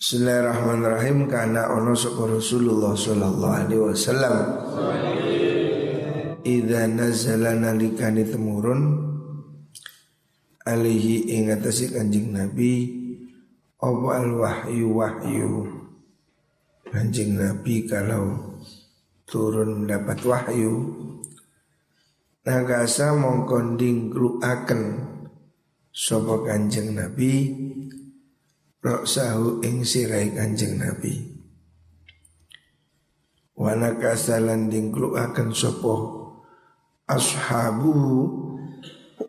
[0.00, 1.28] Bismillahirrahmanirrahim.
[1.28, 4.36] Karena ono sapa Rasulullah sallallahu alaihi wasallam.
[6.40, 8.80] Idza nazala nalikani temurun
[10.64, 12.88] alihi ing atase Kanjeng Nabi
[13.76, 14.88] apa al wahyu?
[14.88, 15.52] Wahyu
[16.88, 18.56] Kanjeng Nabi kalau
[19.28, 20.96] turun mendapat wahyu
[22.48, 25.12] Nagasa mongkonding kluaken
[25.92, 27.52] Sopo kanjeng Nabi
[28.80, 31.12] Roksahu ing sirai kanjeng Nabi.
[33.60, 36.16] Wanakasa landing kluaken sopo
[37.04, 37.92] Ashabu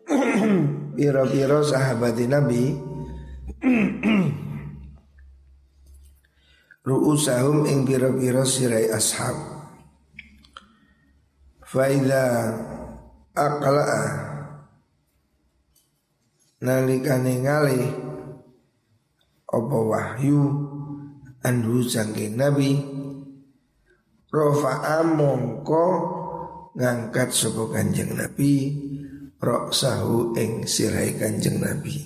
[0.96, 2.64] Piro-piro sahabati Nabi.
[6.88, 9.36] Ru'usahum ing piro-piro sirai ashab.
[11.60, 12.56] Faida
[13.36, 14.04] aqla'a
[16.64, 18.11] nalikane ngalih
[19.52, 20.40] apa wahyu
[21.44, 22.80] anhu sangking nabi?
[24.32, 25.86] Rofa'a mongko
[26.72, 28.80] ngangkat sapa kanjeng nabi
[29.36, 32.00] roksahu ing sirai kanjeng nabi.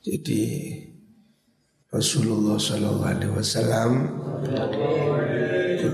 [0.00, 0.70] Jadi
[1.90, 3.34] Rasulullah Shallallahu Alaihi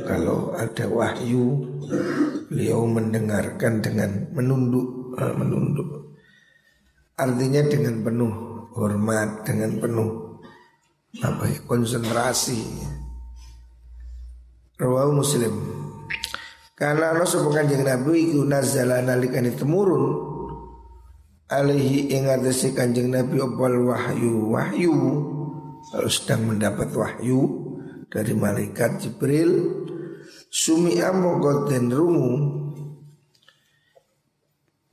[0.05, 1.65] kalau ada wahyu
[2.53, 5.89] beliau mendengarkan dengan menunduk eh, menunduk.
[7.17, 10.41] Artinya dengan penuh hormat dengan penuh.
[11.21, 11.59] Apa ya?
[11.69, 12.61] Konsentrasi.
[14.81, 15.55] Rawahu Muslim.
[16.73, 20.33] Karena Allah sebuah kanjeng Nabi iku nazala nalikani temurun.
[21.53, 24.97] Alaihi ing atase kanjeng Nabi opal wahyu wahyu.
[25.93, 27.41] Kalau sedang mendapat wahyu
[28.09, 29.85] dari malaikat Jibril.
[30.53, 32.33] Sumi'a mongko den rungu.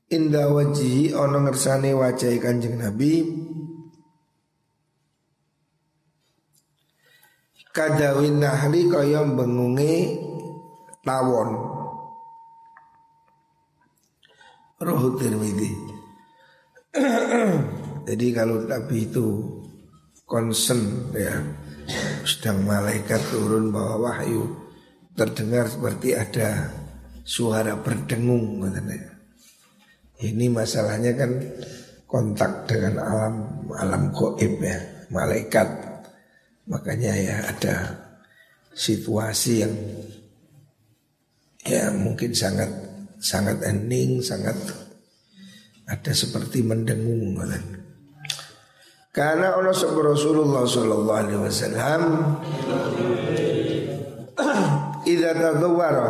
[0.10, 3.22] Indah wajihi ono ngersane wajah kanjeng Nabi
[7.70, 10.18] Kadawin nahli kaya bengunge
[11.06, 11.50] tawon
[14.80, 15.72] Roh Tirmidzi
[18.10, 19.26] Jadi kalau Nabi itu
[20.26, 21.34] concern ya
[22.26, 24.50] sedang malaikat turun bawa wahyu
[25.14, 26.74] terdengar seperti ada
[27.26, 29.14] suara berdengung katanya.
[30.20, 31.32] Ini masalahnya kan
[32.10, 33.36] kontak dengan alam
[33.78, 34.78] alam goib ya,
[35.14, 35.89] malaikat.
[36.70, 37.76] Makanya ya ada
[38.78, 39.74] situasi yang
[41.66, 42.70] ya mungkin sangat
[43.20, 44.56] sangat ending, sangat
[45.90, 47.80] ada seperti mendengung katanya.
[49.10, 52.02] Karena Allah Rasulullah Sallallahu Alaihi Wasallam
[55.12, 56.10] Ida tadawara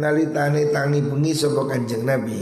[0.00, 2.40] nalitane tangi bengi sapa Kanjeng Nabi.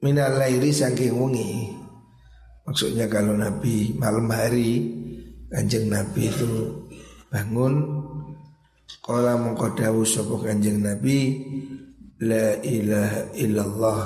[0.00, 1.76] Minal lairi saking wengi.
[2.64, 4.88] Maksudnya kalau Nabi malam hari
[5.50, 6.86] Kanjeng Nabi itu
[7.28, 8.00] bangun
[9.04, 11.42] Kala mengkodawu sapa Kanjeng Nabi
[12.22, 14.00] La ilaha illallah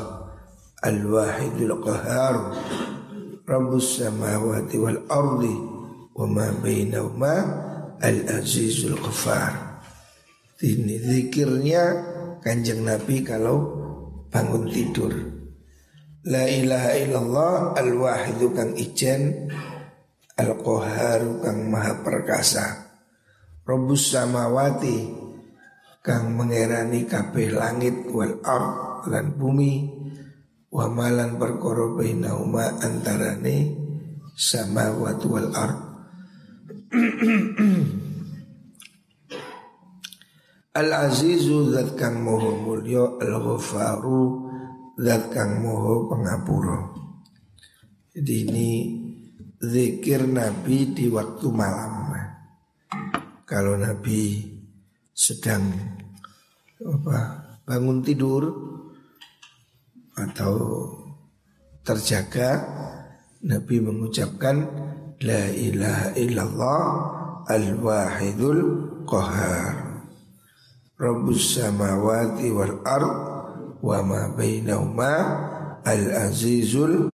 [0.82, 2.56] Al-wahidul qahar
[3.44, 5.54] Rabbus samawati wal ardi
[6.16, 7.34] wa ma bainahuma
[8.00, 9.84] al azizul ghafar.
[10.64, 11.82] Ini zikirnya
[12.40, 13.56] kanjeng Nabi kalau
[14.32, 15.33] bangun tidur.
[16.24, 19.52] La ilaha illallah al wahidu kang ijen
[20.40, 22.96] al qaharu kang maha perkasa.
[23.64, 25.24] Rabbus samawati
[26.00, 29.84] kang mengerani kabeh langit wal ard lan bumi
[30.72, 33.76] wa malan perkara bainahuma antarane
[34.32, 35.80] samawati wal ard
[40.74, 44.43] Al azizu zat kang moho mulya al ghafaru
[44.98, 46.78] zat kang moho pengapura.
[48.14, 48.70] Jadi ini
[49.58, 51.92] zikir Nabi di waktu malam.
[53.44, 54.40] Kalau Nabi
[55.14, 55.68] sedang
[56.82, 57.18] apa
[57.66, 58.50] bangun tidur
[60.14, 60.54] atau
[61.84, 62.62] terjaga
[63.44, 64.56] Nabi mengucapkan
[65.22, 66.82] La ilaha illallah
[67.46, 68.60] al-wahidul
[69.04, 70.02] qahar
[70.98, 73.33] Rabbus samawati wal ard
[73.84, 75.12] wa ma bainahuma
[75.84, 77.12] al-azizul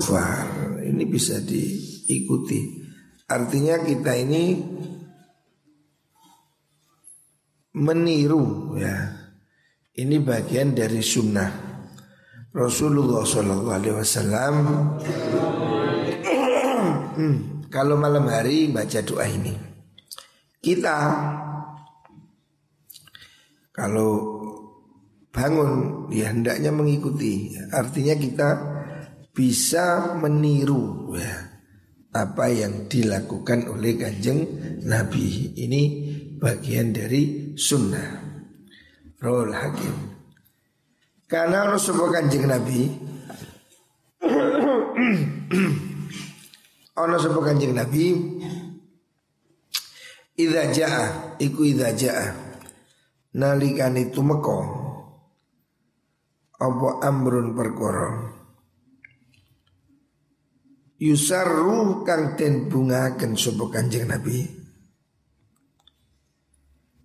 [0.00, 2.80] fahar Ini bisa diikuti.
[3.28, 4.58] Artinya kita ini
[7.76, 8.96] meniru ya.
[9.94, 11.68] Ini bagian dari sunnah.
[12.50, 14.54] Rasulullah Shallallahu Alaihi Wasallam
[17.14, 17.36] hmm,
[17.70, 19.54] kalau malam hari baca doa ini.
[20.58, 20.96] Kita
[23.70, 24.29] kalau
[25.30, 27.54] bangun ya hendaknya mengikuti.
[27.70, 28.50] Artinya kita
[29.30, 31.50] bisa meniru ya
[32.10, 34.46] apa yang dilakukan oleh kanjeng
[34.86, 35.54] Nabi.
[35.54, 35.82] Ini
[36.38, 38.30] bagian dari sunnah.
[39.20, 40.10] Rohul Hakim.
[41.30, 42.90] Karena Rasulullah kanjeng Nabi
[47.00, 48.10] Ono sapa kanjeng Nabi
[50.34, 52.34] Idza jaa iku idza jaa
[53.36, 54.79] nalikane tumeka
[56.60, 58.36] apa amrun perkara?
[61.00, 64.44] Yusarru kang den bungaken sapa kanjeng Nabi?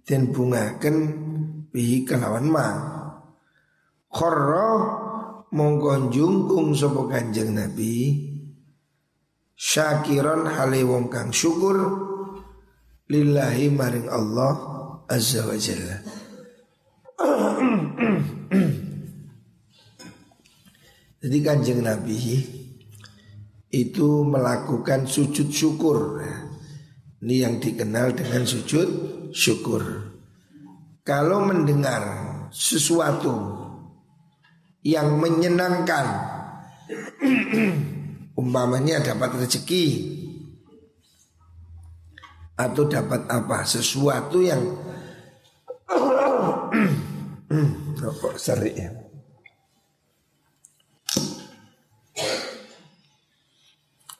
[0.03, 0.95] Den bungaken
[1.71, 2.67] bihi kelawan ma.
[4.11, 4.67] Kharra
[5.55, 8.19] mongko jungkung sapa kanjeng Nabi.
[9.55, 11.79] Syakiran hale wong kang syukur
[13.07, 14.53] lillahi maring Allah
[15.07, 15.97] azza wa jalla
[21.25, 22.37] Jadi kanjeng Nabi
[23.73, 26.21] itu melakukan sujud syukur.
[27.25, 28.89] Ini yang dikenal dengan sujud
[29.33, 30.13] syukur.
[31.01, 32.05] Kalau mendengar
[32.53, 33.57] sesuatu
[34.85, 36.05] yang menyenangkan
[38.41, 39.85] umpamanya dapat rezeki
[42.53, 44.61] atau dapat apa sesuatu yang
[47.49, 47.97] hmm,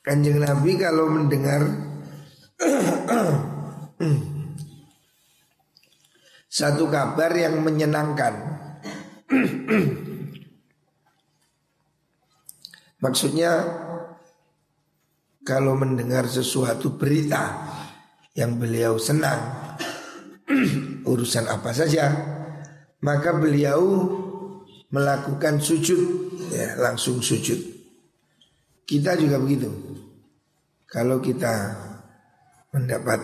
[0.05, 1.65] Kanjeng Nabi kalau mendengar
[6.45, 8.37] satu kabar yang menyenangkan.
[13.01, 13.65] Maksudnya
[15.41, 17.65] kalau mendengar sesuatu berita
[18.37, 19.41] yang beliau senang
[21.01, 22.13] urusan apa saja
[23.01, 23.81] maka beliau
[24.93, 26.29] melakukan sujud.
[26.53, 27.57] Ya langsung sujud.
[28.85, 29.94] Kita juga begitu
[30.85, 31.75] kalau kita
[32.73, 33.19] mendapat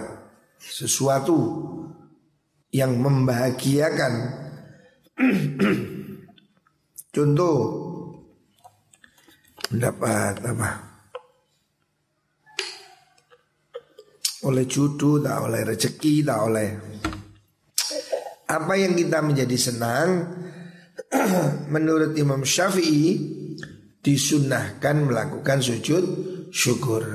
[0.62, 1.38] sesuatu
[2.72, 4.14] yang membahagiakan
[7.16, 7.58] contoh
[9.72, 10.92] mendapat apa
[14.42, 16.70] oleh judu, tak oleh rezeki, tak oleh
[18.52, 20.10] apa yang kita menjadi senang
[21.74, 23.38] menurut Imam Syafi'i
[24.02, 26.04] disunahkan melakukan sujud
[26.50, 27.06] syukur.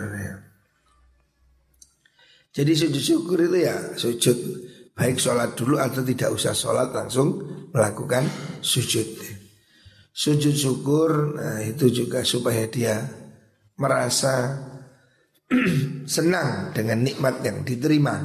[2.56, 4.38] Jadi sujud syukur itu ya sujud
[4.96, 7.36] baik sholat dulu atau tidak usah sholat langsung
[7.68, 8.24] melakukan
[8.64, 9.04] sujud.
[10.16, 13.04] Sujud syukur nah itu juga supaya dia
[13.76, 14.56] merasa
[16.08, 18.24] senang dengan nikmat yang diterima.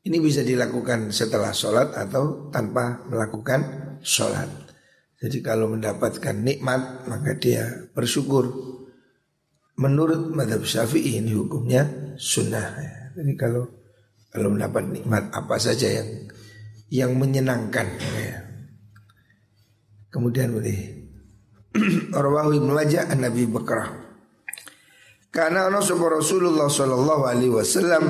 [0.00, 3.60] Ini bisa dilakukan setelah sholat atau tanpa melakukan
[4.00, 4.48] sholat.
[5.20, 8.75] Jadi kalau mendapatkan nikmat maka dia bersyukur.
[9.76, 11.84] Menurut madhab syafi'i ini hukumnya
[12.16, 12.76] sunnah.
[13.12, 13.68] Jadi kalau
[14.32, 16.08] kalau mendapat nikmat apa saja yang
[16.88, 17.86] yang menyenangkan.
[18.00, 18.40] Ya.
[20.08, 21.04] Kemudian boleh.
[22.72, 24.06] Majah an Nabi Bakrah
[25.36, 28.04] karena ana sapa Rasulullah sallallahu alaihi wasallam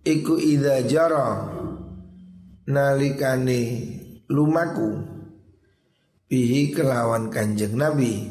[0.00, 1.52] iku idza jara
[2.64, 3.60] nalikane
[4.32, 4.96] lumaku
[6.32, 8.24] bihi kelawan Kanjeng Nabi.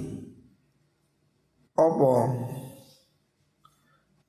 [1.77, 2.25] Opo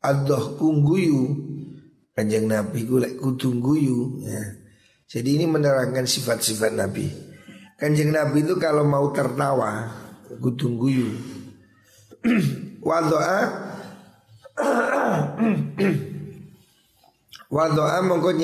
[0.05, 1.33] adoh kungguyu
[2.13, 4.61] Kanjeng Nabi ku lek kudu guyu ya.
[5.09, 7.09] Jadi ini menerangkan sifat-sifat Nabi.
[7.81, 9.89] Kanjeng Nabi itu kalau mau tertawa
[10.37, 11.09] gudung guyu.
[12.85, 13.41] Wadoa.
[17.57, 18.37] Wadoa mongko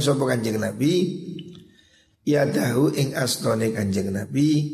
[0.00, 0.92] sapa kanjeng nabi
[2.24, 4.72] ya dahu ing astone kanjeng nabi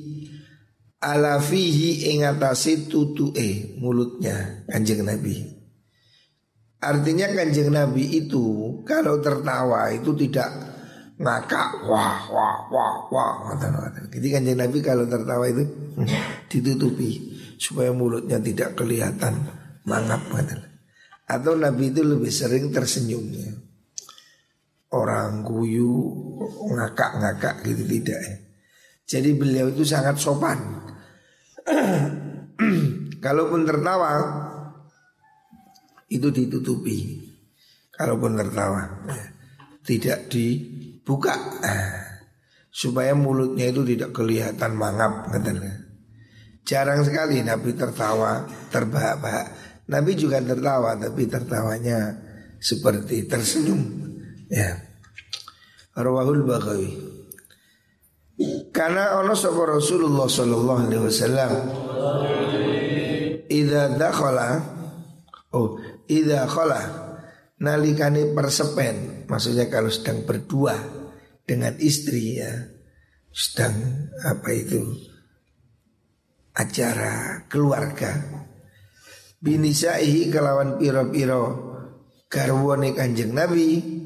[1.00, 5.60] ala fihi ing atase tutuke mulutnya kanjeng nabi.
[6.80, 10.48] Artinya kanjeng Nabi itu kalau tertawa itu tidak
[11.20, 13.30] ngakak wah wah wah wah
[14.08, 15.68] Jadi kanjeng Nabi kalau tertawa itu
[16.50, 19.44] ditutupi supaya mulutnya tidak kelihatan
[19.84, 20.24] mangap
[21.28, 23.60] Atau Nabi itu lebih sering tersenyumnya.
[24.90, 26.10] Orang guyu
[26.66, 28.36] ngakak-ngakak gitu tidak ya.
[29.06, 30.58] Jadi beliau itu sangat sopan.
[33.24, 34.10] Kalaupun tertawa
[36.10, 37.26] itu ditutupi.
[37.94, 39.24] Kalaupun tertawa ya.
[39.86, 41.34] tidak dibuka
[42.80, 45.86] supaya mulutnya itu tidak kelihatan mangap katanya.
[46.66, 49.46] Jarang sekali Nabi tertawa terbahak-bahak.
[49.90, 52.14] Nabi juga tertawa tapi tertawanya
[52.62, 54.09] seperti tersenyum.
[54.50, 54.82] Ya.
[55.94, 56.90] Rawahul Baghawi.
[58.74, 61.52] Karena ono sapa Rasulullah sallallahu alaihi wasallam
[63.50, 64.62] Idza dakhala
[65.52, 65.76] oh
[66.06, 66.82] idza khala
[67.60, 70.78] nalikane persepen maksudnya kalau sedang berdua
[71.42, 72.54] dengan istri ya
[73.34, 73.74] sedang
[74.22, 74.80] apa itu
[76.54, 78.22] acara keluarga
[79.42, 81.42] binisaihi kelawan piro-piro
[82.30, 83.99] garwane kanjeng Nabi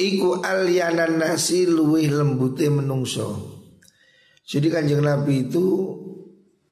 [0.00, 3.60] iku alyanan nasi luwih lembute menungso
[4.50, 5.66] jadi kanjeng Nabi itu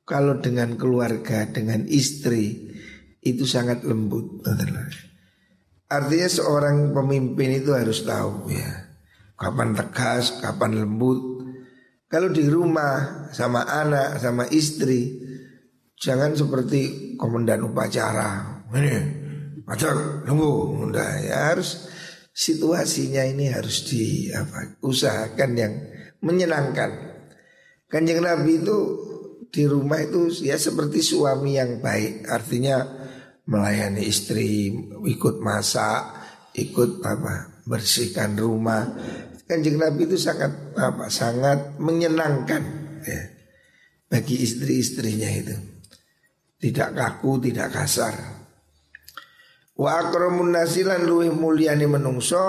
[0.02, 2.74] kalau dengan keluarga, dengan istri
[3.22, 4.42] itu sangat lembut.
[5.86, 8.88] Artinya seorang pemimpin itu harus tahu ya
[9.38, 11.46] kapan tegas, kapan lembut.
[12.10, 15.22] Kalau di rumah sama anak, sama istri,
[15.94, 18.64] jangan seperti komandan upacara.
[18.74, 18.96] Ini,
[19.68, 21.86] macam nunggu, udah ya harus
[22.38, 25.74] situasinya ini harus di apa usahakan yang
[26.22, 27.18] menyenangkan.
[27.90, 28.78] Kanjeng Nabi itu
[29.50, 32.86] di rumah itu ya seperti suami yang baik, artinya
[33.48, 34.70] melayani istri,
[35.02, 36.14] ikut masak,
[36.54, 38.86] ikut apa bersihkan rumah.
[39.48, 42.62] Kanjeng Nabi itu sangat apa sangat menyenangkan
[43.02, 43.22] ya,
[44.06, 45.56] bagi istri-istrinya itu.
[46.58, 48.37] Tidak kaku, tidak kasar.
[49.78, 52.42] Wa akramun nasilan luwih mulyani menungso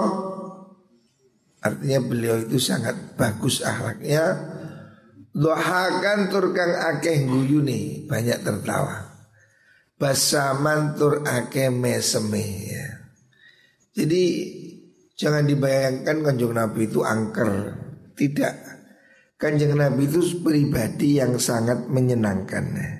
[1.60, 4.58] Artinya beliau itu sangat bagus akhlaknya
[5.30, 9.08] Dohakan turkang akeh guyuni banyak tertawa.
[9.96, 12.88] Basaman tur akeh meseme ya.
[13.94, 14.24] Jadi
[15.14, 17.52] jangan dibayangkan kanjeng Nabi itu angker.
[18.18, 18.56] Tidak.
[19.40, 22.66] Kanjeng Nabi itu pribadi yang sangat menyenangkan.
[22.76, 22.92] Ya.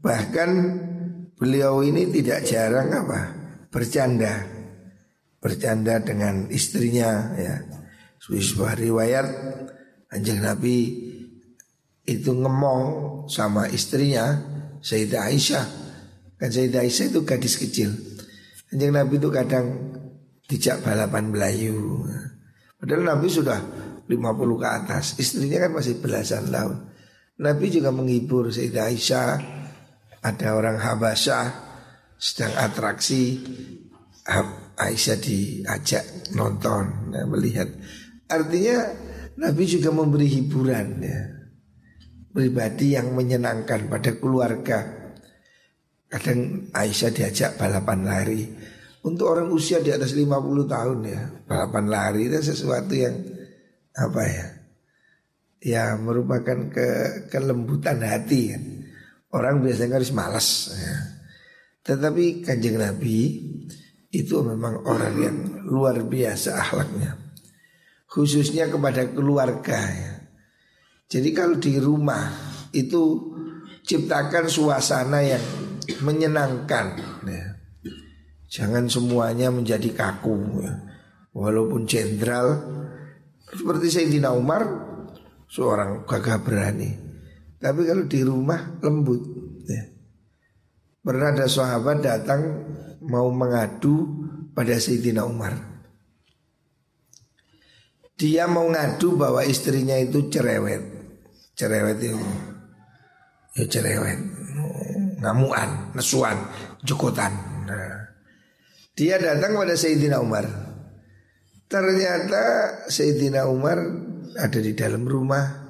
[0.00, 0.50] Bahkan
[1.38, 3.20] beliau ini tidak jarang apa
[3.70, 4.44] bercanda,
[5.38, 7.54] bercanda dengan istrinya ya.
[8.18, 9.26] Sebuah riwayat
[10.10, 10.76] Kanjeng Nabi
[12.04, 12.82] itu ngemong
[13.30, 14.36] sama istrinya
[14.80, 15.66] Sayyidah Aisyah.
[16.36, 17.92] Kan Sayyidah Aisyah itu gadis kecil.
[18.68, 19.66] Kanjeng Nabi itu kadang
[20.48, 22.04] dijak balapan Melayu.
[22.80, 23.60] Padahal Nabi sudah
[24.08, 25.04] 50 ke atas.
[25.20, 26.88] Istrinya kan masih belasan tahun.
[27.38, 29.57] Nabi juga menghibur Sayyidah Aisyah.
[30.28, 31.46] Ada orang Habasyah
[32.20, 33.40] sedang atraksi.
[34.78, 36.04] Aisyah diajak
[36.36, 37.66] nonton, ya, melihat.
[38.28, 38.92] Artinya
[39.40, 41.38] Nabi juga memberi hiburan ya
[42.38, 44.78] pribadi yang menyenangkan pada keluarga.
[46.08, 48.42] Kadang Aisyah diajak balapan lari.
[49.02, 50.30] Untuk orang usia di atas 50
[50.70, 51.20] tahun ya,
[51.50, 53.18] balapan lari itu sesuatu yang
[53.98, 54.46] apa ya?
[55.58, 56.88] Ya merupakan ke
[57.34, 58.62] kelembutan hati kan.
[59.28, 60.96] Orang biasanya harus malas ya.
[61.84, 63.44] Tetapi kanjeng Nabi
[64.08, 65.36] itu memang orang yang
[65.68, 67.16] luar biasa akhlaknya.
[68.08, 70.12] Khususnya kepada keluarga ya.
[71.08, 72.28] Jadi kalau di rumah
[72.72, 73.32] itu
[73.84, 75.44] ciptakan suasana yang
[76.04, 76.86] menyenangkan.
[77.24, 77.46] Ya.
[78.48, 80.64] Jangan semuanya menjadi kaku.
[80.64, 80.72] Ya.
[81.36, 82.64] Walaupun jenderal
[83.48, 84.64] seperti Sayyidina Umar
[85.48, 87.07] seorang gagah berani.
[87.58, 89.22] Tapi kalau di rumah lembut.
[89.66, 89.82] Ya.
[91.02, 92.40] Pernah ada sahabat datang
[93.02, 95.54] mau mengadu pada Sayyidina Umar.
[98.18, 100.98] Dia mau ngadu bahwa istrinya itu cerewet
[101.58, 102.14] cerewet itu
[103.58, 104.18] ya cerewet
[105.18, 106.38] ngamuan nesuan
[106.86, 107.34] jokotan
[107.66, 108.14] nah.
[108.94, 110.46] dia datang pada Sayyidina Umar
[111.66, 112.42] ternyata
[112.86, 113.82] Sayyidina Umar
[114.38, 115.67] ada di dalam rumah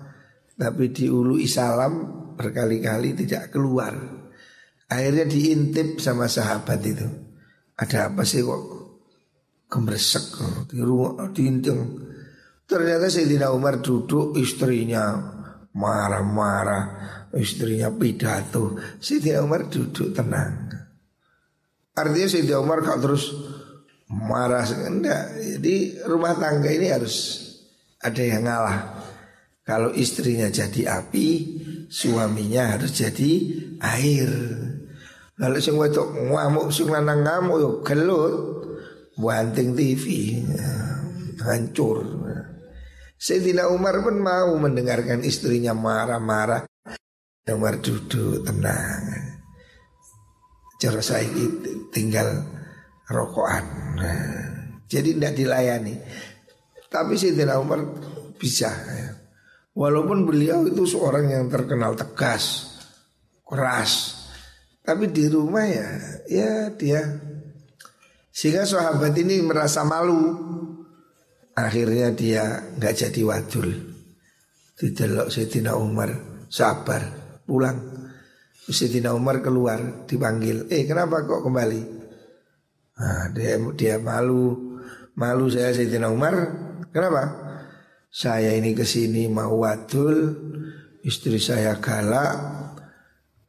[0.58, 3.94] tapi di ulu isalam berkali-kali tidak keluar.
[4.90, 7.06] Akhirnya diintip sama sahabat itu.
[7.78, 8.62] Ada apa sih kok
[9.70, 10.34] kemresek
[10.66, 11.78] di rumah diintip
[12.66, 15.14] ternyata Sayyidina Umar duduk istrinya
[15.78, 16.84] marah-marah
[17.38, 18.74] istrinya pidato.
[18.98, 20.74] Sayyidina Umar duduk tenang.
[21.94, 23.30] Artinya Sayyidina Umar kok terus
[24.10, 24.66] marah.
[24.66, 27.46] Enggak jadi rumah tangga ini harus
[28.02, 28.97] ada yang ngalah
[29.68, 31.28] kalau istrinya jadi api
[31.92, 33.32] suaminya harus jadi
[33.84, 34.32] air
[35.36, 38.34] lalu sing wedok ngamuk sing lanang ngamuk yo gelut
[39.20, 40.04] banting TV
[41.44, 42.00] hancur
[43.18, 46.70] Sayyidina Umar pun mau mendengarkan istrinya marah-marah.
[47.50, 49.34] Umar duduk tenang.
[50.78, 51.26] Cara saya
[51.90, 52.46] tinggal
[53.10, 53.98] rokokan.
[54.86, 55.98] Jadi tidak dilayani.
[56.86, 57.82] Tapi Sayyidina Umar
[58.38, 58.70] bisa.
[58.70, 59.18] Ya.
[59.78, 62.74] Walaupun beliau itu seorang yang terkenal tegas,
[63.46, 64.26] keras.
[64.82, 65.88] Tapi di rumah ya,
[66.26, 67.02] ya dia
[68.34, 70.48] sehingga sahabat ini merasa malu
[71.58, 73.66] Akhirnya dia nggak jadi wadul.
[74.78, 76.14] Didelok Sayyidina Umar
[76.46, 77.02] sabar
[77.42, 77.98] pulang.
[78.62, 80.70] Sayyidina Umar keluar dipanggil.
[80.70, 81.82] Eh kenapa kok kembali?
[82.98, 84.78] Nah, dia dia malu
[85.18, 86.34] malu saya Sayyidina Umar.
[86.94, 87.47] Kenapa?
[88.08, 90.32] Saya ini ke sini mau wadul,
[91.04, 92.36] istri saya galak.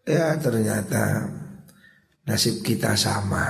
[0.04, 1.32] Ya ternyata
[2.28, 3.46] nasib kita sama.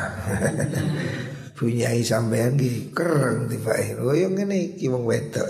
[1.59, 5.49] Bunyai sampean ki keren tiba Oh yang ini kimong wedok.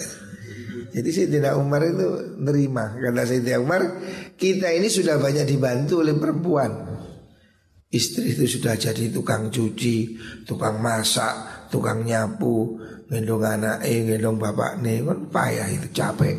[0.90, 3.82] Jadi Sayyidina Umar itu nerima Kata Sayyidina Umar
[4.34, 6.72] Kita ini sudah banyak dibantu oleh perempuan
[7.90, 10.18] Istri itu sudah jadi tukang cuci
[10.50, 12.79] Tukang masak Tukang nyapu
[13.10, 16.38] Gendong anak eh gendong bapak nih Kan payah itu capek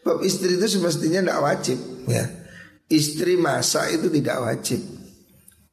[0.00, 1.78] Bab istri itu semestinya tidak wajib
[2.08, 2.24] ya
[2.88, 4.80] Istri masak itu tidak wajib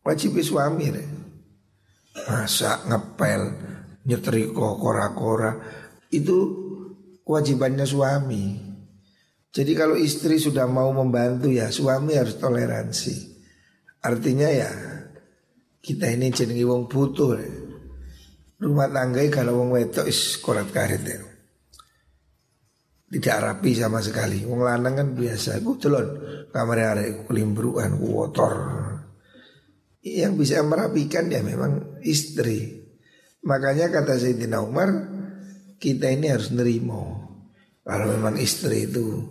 [0.04, 1.06] Wajib suami ya
[2.30, 3.42] masak, ngepel,
[4.06, 5.58] nyetrika, kora-kora
[6.14, 6.38] itu
[7.26, 8.46] kewajibannya suami.
[9.54, 13.34] Jadi kalau istri sudah mau membantu ya suami harus toleransi.
[14.02, 14.72] Artinya ya
[15.82, 17.38] kita ini jenengi wong butuh.
[18.64, 21.20] Rumah tangga kalau wong wedok is korat karet ya.
[23.12, 24.48] Tidak rapi sama sekali.
[24.48, 25.60] Wong lanang kan biasa.
[25.60, 26.08] Kebetulan
[26.56, 28.56] kamar ada kelimbruan, kotor.
[30.04, 32.84] Yang bisa merapikan ya memang istri
[33.48, 34.92] Makanya kata Sayyidina Umar
[35.80, 37.24] Kita ini harus nerimo
[37.88, 39.24] Kalau memang istri itu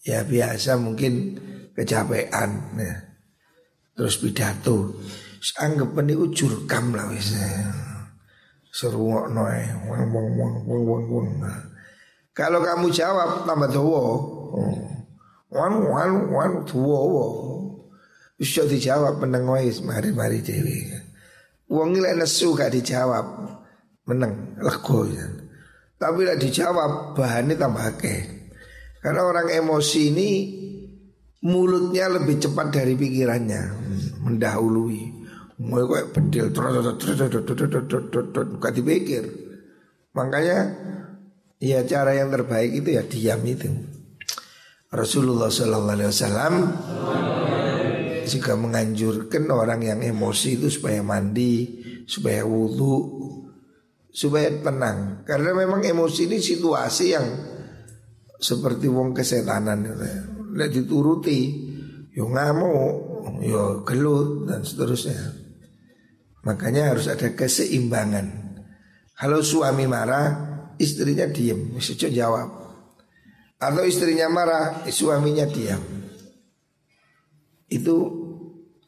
[0.00, 1.36] Ya biasa mungkin
[1.76, 2.96] kecapean ya.
[3.92, 4.96] Terus pidato
[5.60, 7.36] Anggap ini jurkam lah wis
[8.70, 11.26] Seru noe wong wong wong wong wong wong
[12.30, 14.04] Kalau kamu jawab tambah tua
[15.50, 17.02] Wan wan wan tua
[18.38, 20.88] bisa dijawab meneng wis mari-mari dewi.
[21.68, 23.50] Wong lek nesu gak dijawab
[24.08, 25.26] meneng lego ya.
[26.00, 28.20] Tapi lek dijawab bahannya tambah akeh.
[29.04, 30.30] Karena orang emosi ini
[31.44, 33.62] mulutnya lebih cepat dari pikirannya,
[34.24, 35.19] mendahului.
[35.60, 36.48] Mau kok bedil
[38.56, 39.24] gak dipikir.
[40.16, 40.58] Makanya
[41.60, 43.68] ya cara yang terbaik itu ya diam itu.
[44.88, 46.54] Rasulullah Sallallahu Alaihi Wasallam
[48.24, 52.96] juga menganjurkan orang yang emosi itu supaya mandi, supaya wudhu,
[54.08, 55.28] supaya tenang.
[55.28, 57.26] Karena memang emosi ini situasi yang
[58.40, 59.84] seperti wong kesetanan.
[60.56, 61.68] Lihat dituruti,
[62.16, 62.94] yo ngamuk,
[63.44, 65.49] yo gelut dan seterusnya.
[66.40, 68.56] Makanya harus ada keseimbangan.
[69.12, 70.32] Kalau suami marah,
[70.80, 72.48] istrinya diem, mesti jawab.
[73.60, 75.84] Atau istrinya marah, suaminya diam.
[77.68, 77.96] Itu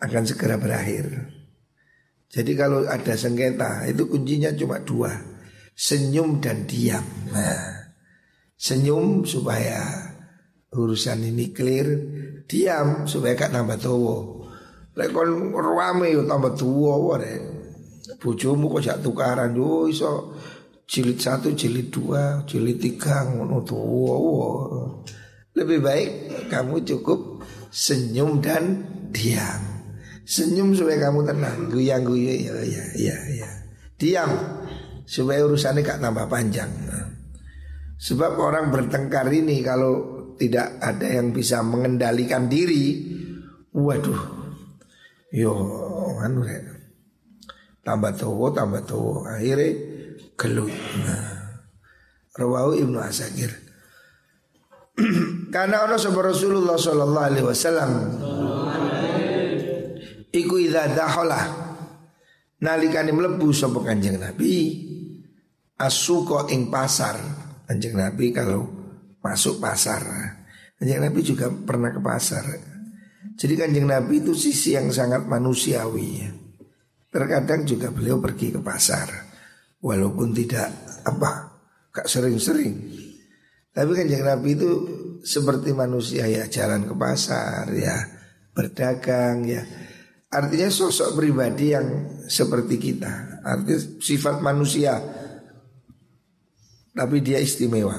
[0.01, 1.29] akan segera berakhir.
[2.33, 5.13] Jadi kalau ada sengketa itu kuncinya cuma dua,
[5.77, 7.05] senyum dan diam.
[7.29, 7.93] Nah,
[8.57, 10.09] senyum supaya
[10.73, 11.89] urusan ini clear,
[12.49, 14.42] diam supaya gak tambah tua.
[14.93, 17.37] Lek kon rame yo tambah tua wae.
[18.21, 20.37] Bojomu kok jak tukaran yo iso
[20.85, 24.17] jilid satu, jilid dua, jilid tiga ngono tua.
[25.57, 26.11] Lebih baik
[26.53, 27.41] kamu cukup
[27.73, 29.73] senyum dan diam.
[30.23, 33.51] Senyum supaya kamu tenang Guyang guyu ya ya ya ya
[33.99, 34.31] Diam
[35.03, 36.71] Supaya urusannya gak tambah panjang
[37.99, 39.93] Sebab orang bertengkar ini Kalau
[40.39, 43.19] tidak ada yang bisa mengendalikan diri
[43.75, 44.42] Waduh
[45.33, 45.53] Yo
[46.21, 46.61] anu ya
[47.83, 49.69] Tambah tua tambah tua Akhirnya
[50.37, 51.57] gelut nah.
[52.37, 53.51] Rawahu Ibnu Asakir
[55.55, 57.91] Karena Allah Rasulullah Sallallahu Alaihi Wasallam
[60.33, 61.45] Iku idza dakhala
[62.63, 64.89] nalikane mlebu sapa Kanjeng Nabi
[65.83, 67.19] asuko ing pasar.
[67.67, 68.65] Kanjeng Nabi kalau
[69.19, 70.03] masuk pasar.
[70.79, 72.45] Kanjeng Nabi juga pernah ke pasar.
[73.39, 76.25] Jadi Kanjeng Nabi itu sisi yang sangat manusiawi.
[77.13, 79.09] Terkadang juga beliau pergi ke pasar
[79.81, 80.69] walaupun tidak
[81.05, 81.61] apa
[81.93, 82.73] gak sering-sering.
[83.73, 84.71] Tapi Kanjeng Nabi itu
[85.23, 87.95] seperti manusia ya jalan ke pasar ya
[88.53, 89.63] berdagang ya
[90.33, 91.87] Artinya sosok pribadi yang
[92.25, 94.97] seperti kita Artinya sifat manusia
[96.93, 97.97] Tapi dia istimewa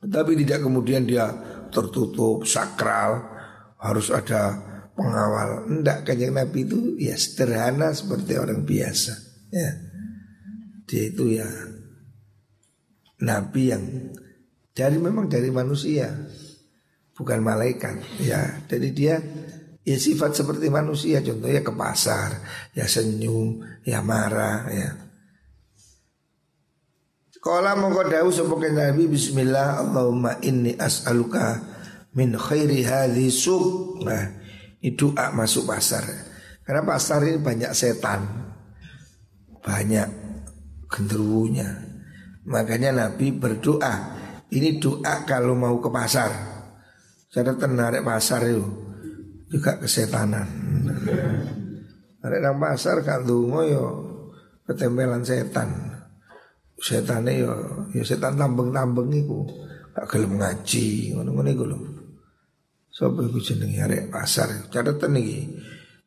[0.00, 1.28] Tapi tidak kemudian dia
[1.70, 3.24] tertutup, sakral
[3.80, 4.60] Harus ada
[4.92, 5.64] pengawal.
[5.64, 9.14] Tidak, kanjeng Nabi itu ya sederhana seperti orang biasa
[9.48, 9.70] ya.
[10.84, 11.48] Dia itu ya
[13.24, 13.84] Nabi yang
[14.74, 16.10] dari memang dari manusia
[17.16, 18.64] Bukan malaikat ya.
[18.66, 19.16] Jadi dia
[19.80, 22.42] Ya sifat seperti manusia contohnya ke pasar
[22.76, 25.09] Ya senyum Ya marah ya
[27.40, 31.56] Kala mongko dawuh sapa Nabi bismillah Allahumma inni as'aluka
[32.12, 33.96] min khairi hadhi suq.
[34.04, 34.28] Nah,
[34.84, 36.04] itu doa masuk pasar.
[36.68, 38.28] Karena pasar ini banyak setan.
[39.64, 40.08] Banyak
[40.92, 41.80] genderuwonya.
[42.44, 44.20] Makanya Nabi berdoa.
[44.52, 46.28] Ini doa kalau mau ke pasar.
[47.32, 48.68] Cara tenarik pasar itu
[49.48, 50.44] juga kesetanan.
[52.20, 53.84] Nang pasar kan dungo yo
[54.68, 55.89] ketempelan setan
[56.80, 57.52] setane ya
[57.92, 59.44] ya setan tambeng-tambeng iku
[59.92, 61.78] gak gelem ngaji ngono-ngono iku lho.
[62.90, 64.48] Sapa iku jenenge arek pasar.
[64.72, 65.38] Catatan iki.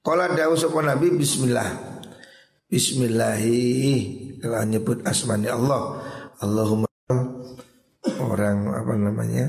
[0.03, 1.69] Kala dawuh sapa Nabi bismillah.
[2.67, 3.61] Bismillahi
[4.41, 6.01] telah nyebut asmani Allah.
[6.41, 6.89] Allahumma
[8.19, 9.45] orang apa namanya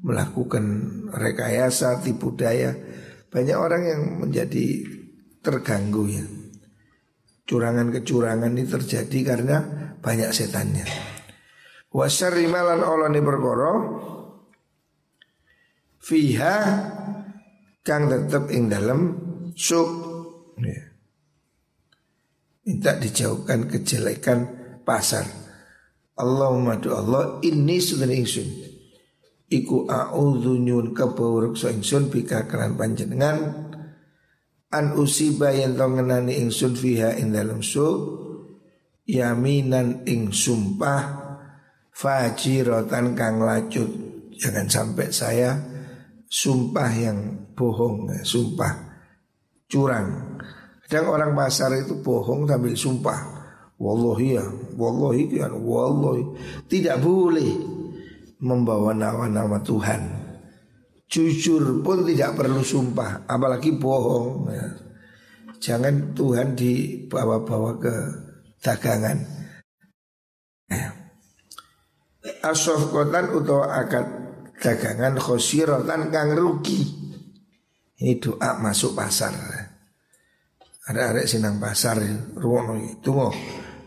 [0.00, 0.64] melakukan
[1.12, 2.72] rekayasa tipu daya
[3.28, 4.82] banyak orang yang menjadi
[5.44, 6.24] terganggu ya
[7.50, 9.56] curangan-kecurangan ini terjadi karena
[10.00, 10.88] banyak setannya.
[11.90, 13.72] Wasyarri malan ni perkara
[15.98, 16.56] fiha
[17.82, 19.00] kang tetep ing dalam
[19.58, 19.90] suk
[20.62, 20.80] ya.
[22.62, 24.38] minta dijauhkan kejelekan
[24.86, 25.26] pasar.
[26.14, 28.48] Allahumma do Allah ini sudah ingsun.
[29.50, 33.66] Iku a'udzu nyun kepawuruk so ingsun bika kelan panjenengan.
[34.70, 38.29] An usiba yen to ngenani ingsun fiha ing dalam suk
[39.10, 41.02] yaminan ing sumpah
[41.90, 43.90] fajirotan kang lacut.
[44.40, 45.52] Jangan sampai saya
[46.30, 47.18] sumpah yang
[47.52, 48.72] bohong sumpah
[49.68, 50.40] curang.
[50.86, 53.18] Kadang orang pasar itu bohong sambil sumpah.
[53.80, 54.44] Wallahi ya
[54.74, 56.24] wallahi ya wallahi.
[56.66, 57.52] Tidak boleh
[58.40, 60.20] membawa nama-nama Tuhan.
[61.10, 64.66] Jujur pun tidak perlu sumpah apalagi bohong ya.
[65.58, 67.96] jangan Tuhan dibawa-bawa ke
[68.60, 69.18] dagangan.
[72.40, 74.06] Asof kotan utawa akad
[74.60, 76.80] dagangan khosirotan kang rugi.
[78.00, 79.32] Ini doa masuk pasar.
[80.88, 82.00] Ada ada sinang pasar
[82.36, 83.12] ruang itu.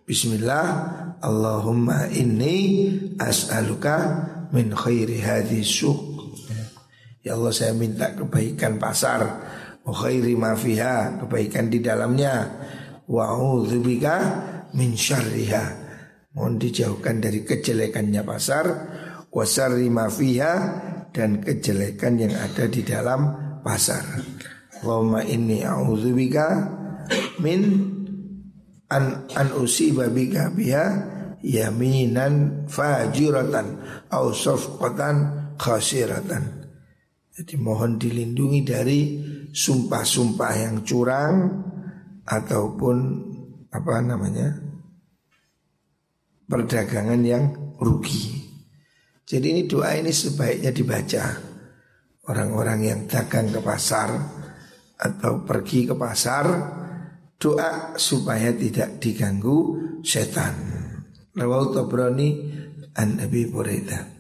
[0.04, 0.66] Bismillah
[1.24, 3.96] Allahumma inni as'aluka
[4.52, 6.12] min khairi hadhi suq
[7.24, 9.24] Ya Allah saya minta kebaikan pasar
[9.88, 12.52] khairi ma fiha Kebaikan di dalamnya
[13.08, 13.32] Wa
[13.64, 14.18] bika
[14.74, 15.84] min syarriha.
[16.34, 18.66] Mohon dijauhkan dari kejelekannya pasar
[19.34, 20.54] Wasarri mafiha
[21.14, 23.22] Dan kejelekan yang ada di dalam
[23.62, 24.02] pasar.
[24.82, 26.46] Allahumma inni a'udzubika
[27.38, 27.62] Min
[28.90, 30.86] An, an usiba bika biha
[31.46, 33.68] Yaminan fajiratan
[34.10, 35.18] Au sofqatan
[35.62, 36.66] khasiratan.
[37.30, 39.00] Jadi mohon dilindungi dari
[39.54, 41.62] Sumpah-sumpah yang curang
[42.26, 42.98] Ataupun
[43.74, 44.54] apa namanya
[46.46, 47.44] perdagangan yang
[47.82, 48.46] rugi.
[49.26, 51.24] Jadi ini doa ini sebaiknya dibaca
[52.30, 54.14] orang-orang yang dagang ke pasar
[55.00, 56.46] atau pergi ke pasar
[57.42, 60.54] doa supaya tidak diganggu setan.
[61.34, 62.30] Rawal Tabrani
[62.94, 64.14] an Nabi Buraidah.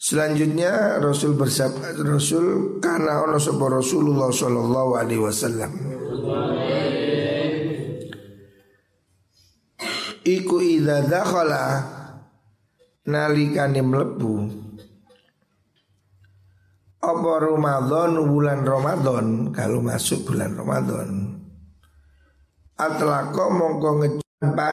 [0.00, 5.72] Selanjutnya Rasul bersabda Rasul karena Allah Rasulullah Shallallahu Alaihi Wasallam.
[10.20, 11.64] Iku idza dakhala
[13.08, 14.32] nalikane mlebu.
[17.00, 19.26] Apa Ramadan bulan Ramadan?
[19.56, 21.40] Kalau masuk bulan Ramadan.
[22.76, 24.68] Atlaqo mongko ngejampa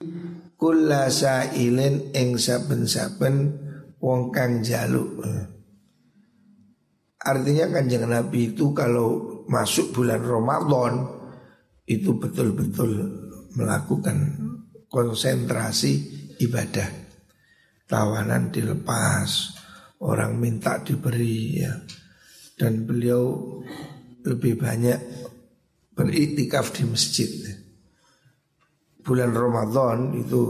[0.60, 3.52] kula sailin ing saben-saben
[4.00, 5.24] wong kang jaluk
[7.28, 11.04] Artinya kanjeng Nabi itu kalau masuk bulan Ramadan
[11.84, 13.04] itu betul-betul
[13.60, 14.47] melakukan
[14.88, 15.94] konsentrasi
[16.40, 17.08] ibadah.
[17.88, 19.56] Tawanan dilepas,
[20.04, 21.72] orang minta diberi ya.
[22.58, 23.62] Dan beliau
[24.28, 25.00] lebih banyak
[25.96, 27.30] beriktikaf di masjid.
[29.00, 30.44] Bulan Ramadan itu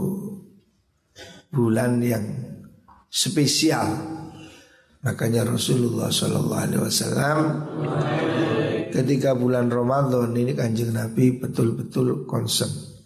[1.54, 2.26] bulan yang
[3.06, 4.18] spesial.
[4.98, 7.38] Makanya Rasulullah Shallallahu Alaihi Wasallam
[8.90, 12.97] ketika bulan Ramadan ini kanjeng Nabi betul-betul konsen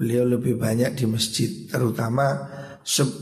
[0.00, 2.48] Beliau lebih banyak di masjid Terutama
[2.80, 3.20] 10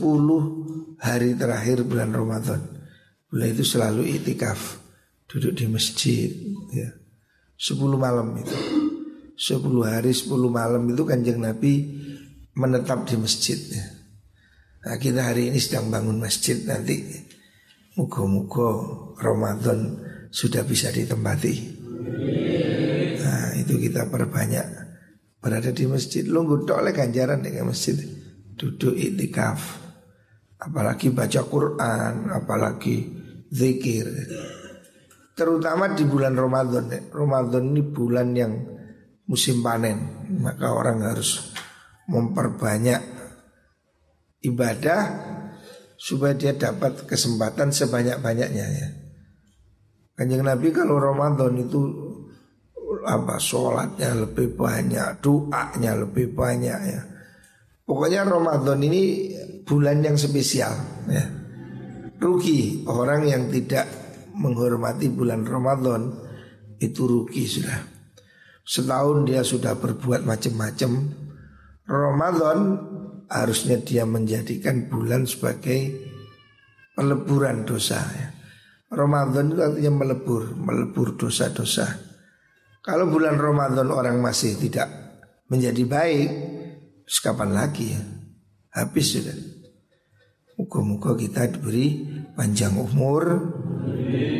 [1.03, 2.63] hari terakhir bulan Ramadan
[3.27, 4.79] Beliau itu selalu itikaf
[5.27, 6.31] Duduk di masjid
[6.71, 6.89] ya.
[7.59, 8.55] 10 malam itu
[9.35, 11.99] 10 hari 10 malam itu kanjeng Nabi
[12.55, 13.87] menetap di masjid ya.
[14.87, 17.03] Nah kita hari ini sedang bangun masjid nanti
[17.99, 18.71] Muka-muka
[19.19, 19.99] Ramadan
[20.31, 21.53] sudah bisa ditempati
[23.19, 24.88] Nah itu kita perbanyak
[25.39, 26.23] berada di masjid.
[26.27, 27.95] Lu tok oleh ganjaran dengan masjid.
[28.59, 29.89] Duduk itikaf.
[30.59, 33.07] Apalagi baca Quran apalagi
[33.47, 34.07] zikir.
[35.33, 36.91] Terutama di bulan Ramadan.
[37.15, 38.53] Ramadan ini bulan yang
[39.31, 40.27] musim panen.
[40.43, 41.55] Maka orang harus
[42.11, 42.99] memperbanyak
[44.43, 45.01] ibadah
[45.99, 48.87] supaya dia dapat kesempatan sebanyak-banyaknya ya.
[50.15, 52.08] Kanjeng Nabi kalau Ramadan itu
[53.05, 57.01] apa sholatnya lebih banyak, doanya lebih banyak ya.
[57.85, 59.33] Pokoknya Ramadan ini
[59.65, 60.73] bulan yang spesial
[61.09, 61.25] ya.
[62.19, 63.87] Rugi orang yang tidak
[64.35, 66.13] menghormati bulan Ramadan
[66.77, 67.79] itu rugi sudah.
[68.61, 70.91] Setahun dia sudah berbuat macam-macam.
[71.89, 72.59] Ramadan
[73.25, 76.09] harusnya dia menjadikan bulan sebagai
[76.93, 78.29] peleburan dosa ya.
[78.89, 82.08] Ramadan itu artinya melebur, melebur dosa-dosa.
[82.79, 84.87] Kalau bulan Ramadan orang masih tidak
[85.51, 86.29] menjadi baik,
[87.19, 88.01] kapan lagi ya?
[88.79, 89.37] Habis sudah.
[90.55, 93.23] Muka-muka kita diberi panjang umur,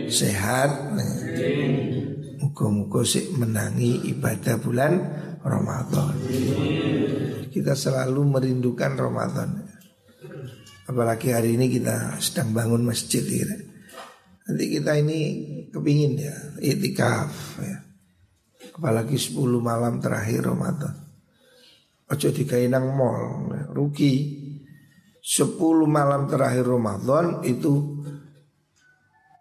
[0.08, 0.96] sehat.
[2.40, 4.94] Muka-muka sih menangi ibadah bulan
[5.44, 6.16] Ramadan.
[7.50, 9.68] Kita selalu merindukan Ramadan.
[10.88, 13.56] Apalagi hari ini kita sedang bangun masjid gitu.
[14.50, 15.20] Nanti kita ini
[15.70, 17.89] kepingin ya itikaf ya.
[18.80, 20.96] Apalagi 10 malam terakhir Ramadan.
[22.08, 24.40] Ojo dikainang mall, rugi.
[25.20, 28.00] 10 malam terakhir Ramadan itu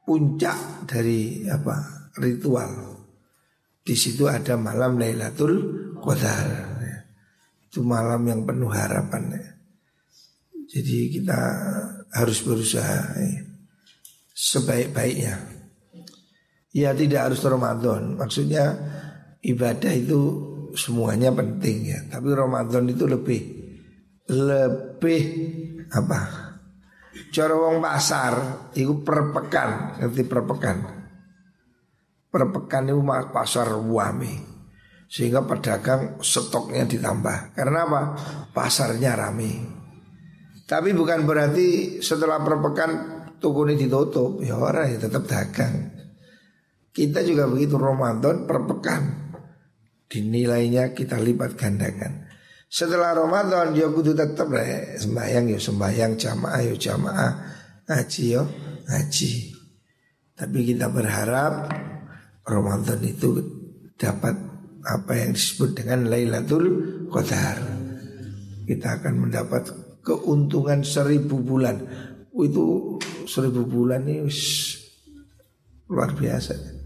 [0.02, 2.98] puncak dari apa ritual.
[3.78, 5.54] Di situ ada malam Lailatul
[6.02, 6.48] Qadar.
[6.82, 6.98] Ya.
[7.70, 9.48] Itu malam yang penuh harapan ya.
[10.68, 11.38] Jadi kita
[12.12, 13.48] harus berusaha ya
[14.38, 15.34] sebaik-baiknya.
[16.70, 18.14] Ya tidak harus Ramadan.
[18.14, 18.76] Maksudnya
[19.48, 20.20] ibadah itu
[20.76, 22.00] semuanya penting ya.
[22.12, 23.40] Tapi Ramadan itu lebih
[24.28, 25.22] lebih
[25.88, 26.20] apa?
[27.32, 28.34] Cara wong pasar
[28.76, 30.76] itu perpekan, ngerti perpekan.
[32.28, 33.00] Perpekan itu
[33.32, 34.60] pasar wami.
[35.08, 37.56] Sehingga pedagang stoknya ditambah.
[37.56, 38.02] Karena apa?
[38.52, 39.52] Pasarnya rame.
[40.68, 45.94] Tapi bukan berarti setelah perpekan toko ini ditutup ya orang ya tetap dagang
[46.90, 49.27] kita juga begitu Ramadan per pekan
[50.08, 52.26] dinilainya kita lipat gandakan.
[52.68, 54.64] Setelah Ramadan ya kudu tetap lah
[55.00, 57.32] sembahyang ya sembahyang jamaah ya jamaah.
[57.88, 58.42] Ngaji ya
[58.88, 59.58] ngaji
[60.38, 61.66] tapi kita berharap
[62.46, 63.42] Ramadan itu
[63.98, 64.38] dapat
[64.86, 66.66] apa yang disebut dengan Lailatul
[67.10, 67.58] Qadar.
[68.62, 69.66] Kita akan mendapat
[70.06, 71.82] keuntungan seribu bulan.
[72.30, 74.30] Itu seribu bulan ini
[75.90, 76.77] luar biasa.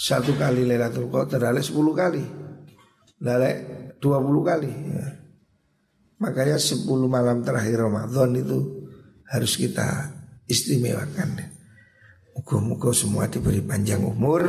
[0.00, 2.24] Satu kali Lailatul Qadar ada sepuluh kali.
[3.20, 3.50] Lale
[4.00, 4.72] dua puluh kali.
[4.72, 5.12] Ya.
[6.24, 8.88] Makanya sepuluh malam terakhir Ramadan itu
[9.28, 10.08] harus kita
[10.48, 11.52] istimewakan.
[12.32, 14.40] Muka-muka semua diberi panjang umur,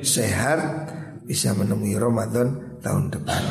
[0.00, 0.88] sehat,
[1.28, 3.42] bisa menemui Ramadan tahun depan.